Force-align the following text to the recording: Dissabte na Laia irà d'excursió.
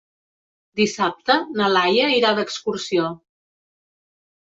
Dissabte 0.79 1.35
na 1.59 1.67
Laia 1.73 2.07
irà 2.21 2.31
d'excursió. 2.39 3.11